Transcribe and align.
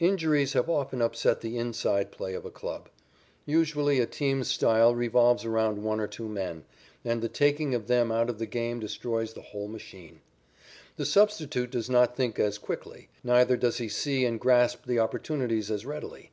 Injuries 0.00 0.54
have 0.54 0.70
often 0.70 1.02
upset 1.02 1.42
the 1.42 1.58
"inside" 1.58 2.10
play 2.10 2.32
of 2.32 2.46
a 2.46 2.50
club. 2.50 2.88
Usually 3.44 4.00
a 4.00 4.06
team's 4.06 4.48
style 4.48 4.94
revolves 4.94 5.44
around 5.44 5.82
one 5.84 6.00
or 6.00 6.06
two 6.06 6.26
men, 6.26 6.64
and 7.04 7.20
the 7.20 7.28
taking 7.28 7.74
of 7.74 7.86
them 7.86 8.10
out 8.10 8.30
of 8.30 8.38
the 8.38 8.46
game 8.46 8.80
destroys 8.80 9.34
the 9.34 9.42
whole 9.42 9.68
machine. 9.68 10.22
The 10.96 11.04
substitute 11.04 11.70
does 11.70 11.90
not 11.90 12.16
think 12.16 12.38
as 12.38 12.56
quickly; 12.56 13.10
neither 13.22 13.58
does 13.58 13.76
he 13.76 13.90
see 13.90 14.24
and 14.24 14.40
grasp 14.40 14.86
the 14.86 15.00
opportunities 15.00 15.70
as 15.70 15.84
readily. 15.84 16.30